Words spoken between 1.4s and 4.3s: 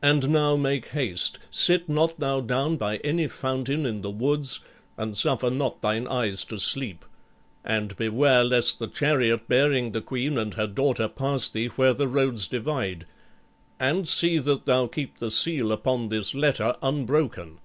Sit not thou down by any fountain in the